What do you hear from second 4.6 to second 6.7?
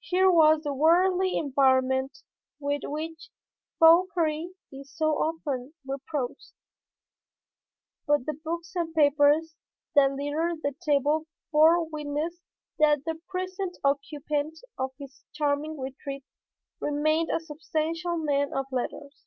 is so often reproached.